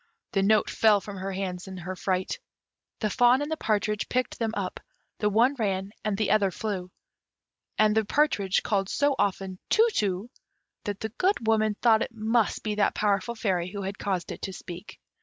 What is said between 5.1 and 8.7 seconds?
the one ran and the other flew; and the partridge